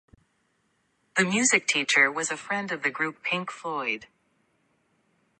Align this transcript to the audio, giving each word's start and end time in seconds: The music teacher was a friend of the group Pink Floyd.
The 1.15 1.23
music 1.23 1.67
teacher 1.67 2.11
was 2.11 2.31
a 2.31 2.35
friend 2.35 2.71
of 2.71 2.81
the 2.81 2.89
group 2.89 3.21
Pink 3.21 3.51
Floyd. 3.51 4.07